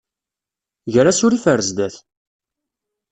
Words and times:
Ger 0.93 1.05
asurif 1.11 1.43
ar 1.51 1.61
zdat! 1.67 1.95